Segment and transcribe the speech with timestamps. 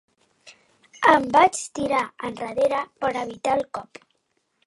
[1.11, 4.01] Em vaig tirar endarrere per evitar el cop.